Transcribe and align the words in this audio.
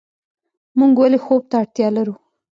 موږ 0.77 0.93
ولې 0.99 1.19
خوب 1.25 1.41
ته 1.49 1.55
اړتیا 1.61 1.87
لرو 1.97 2.15